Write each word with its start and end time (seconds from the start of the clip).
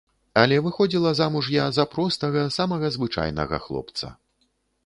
Але 0.43 0.55
выходзіла 0.67 1.11
замуж 1.19 1.51
я 1.57 1.67
за 1.77 1.85
простага, 1.93 2.47
самага 2.57 2.93
звычайнага 2.97 3.61
хлопца. 3.67 4.15